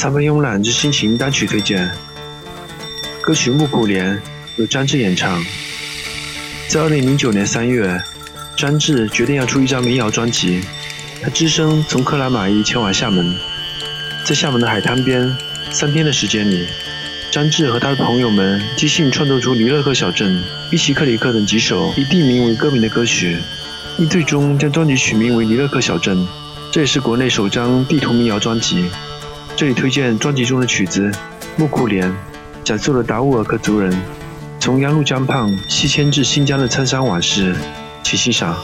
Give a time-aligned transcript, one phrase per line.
[0.00, 2.07] 三分慵懒之心情单曲推荐。
[3.28, 4.16] 歌曲《木苦莲》
[4.56, 5.44] 由张志演唱。
[6.66, 8.00] 在二零零九年三月，
[8.56, 10.62] 张志决定要出一张民谣专辑。
[11.20, 13.36] 他只身从克拉玛依前往厦门，
[14.24, 15.30] 在厦门的海滩边，
[15.70, 16.66] 三天的时间里，
[17.30, 20.34] 张志和他的朋友们即兴创作出《尼勒克小镇》
[20.72, 23.36] 《伊奇克里克》等几首以地名为歌名的歌曲，
[23.98, 26.16] 并最终将专辑取名为《尼勒克小镇》。
[26.72, 28.88] 这也是国内首张地图民谣专辑。
[29.54, 31.10] 这里推荐专辑中的曲子
[31.58, 32.10] 《木库莲》，
[32.68, 33.90] 讲述了达乌尔克族人
[34.60, 37.56] 从鸭绿江畔西迁至新疆的沧桑往事，
[38.02, 38.54] 请欣赏。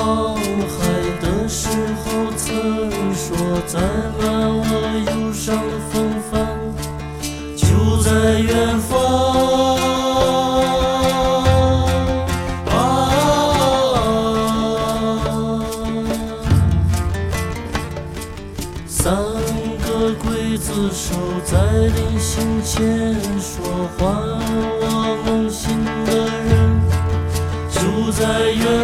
[0.00, 0.40] 航海
[1.20, 2.48] 的时候曾
[3.14, 3.78] 说，载
[4.18, 4.24] 满
[4.56, 4.64] 我
[5.10, 5.94] 忧伤的风
[6.30, 6.32] 帆
[7.54, 7.66] 就
[8.02, 8.08] 在
[8.40, 8.88] 远方。
[18.88, 19.14] 三
[19.84, 19.86] 个
[20.24, 23.62] 刽子手在临行前说，
[23.98, 24.00] 还
[24.80, 24.82] 我
[25.26, 26.08] 梦醒的
[26.48, 26.48] 人
[27.70, 28.79] 就在远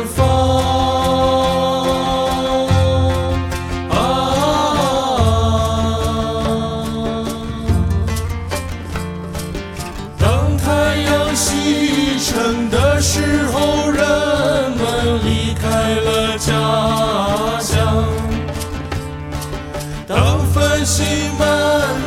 [20.87, 21.05] 星
[21.37, 21.45] 满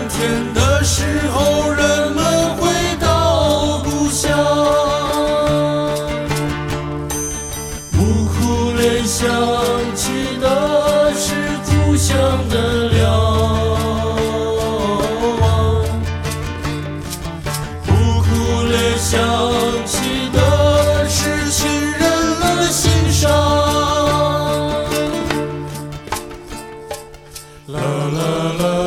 [0.07, 1.03] 天的时
[1.33, 4.31] 候，人们回到故乡。
[7.97, 9.27] 呜呼，联想
[9.93, 10.47] 起的
[27.71, 28.78] la la la.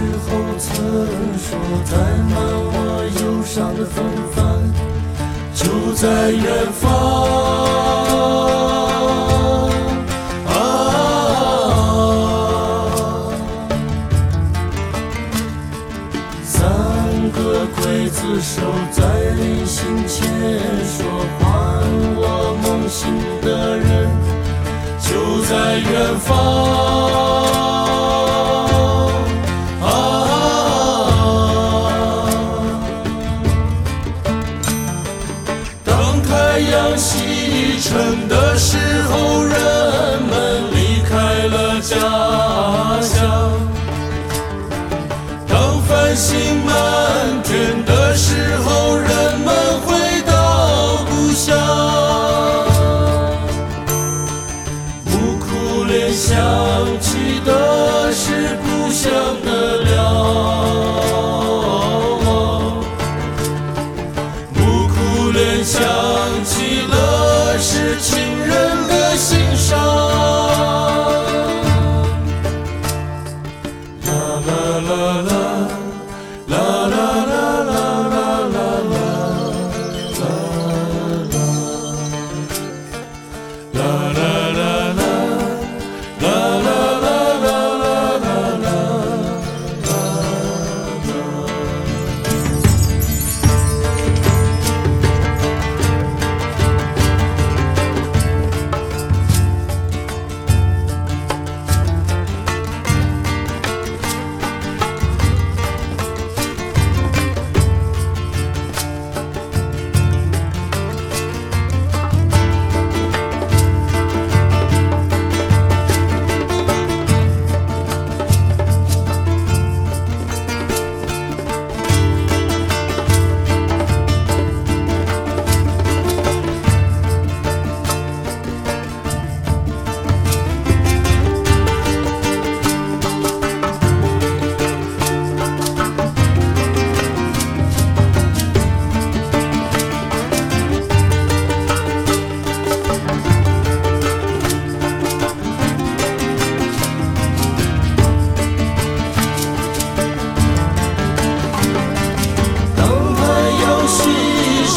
[0.00, 0.72] 时候曾
[1.36, 1.92] 说，载
[2.30, 2.34] 满
[2.72, 2.74] 我
[3.20, 4.02] 忧伤的风
[4.32, 4.38] 帆
[5.54, 7.79] 就在远方。
[46.14, 46.69] 心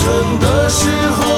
[0.04, 1.33] 生的时候